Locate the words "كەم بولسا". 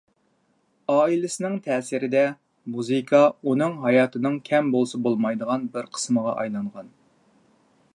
4.51-5.05